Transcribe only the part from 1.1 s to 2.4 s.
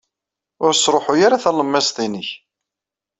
ara talemmiẓt-nnek.